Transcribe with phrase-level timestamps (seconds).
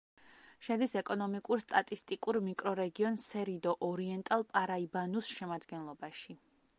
[0.67, 6.37] შედის ეკონომიკურ-სტატისტიკურ მიკრორეგიონ სერიდო-ორიენტალ-პარაიბანუს შემადგენლობაში.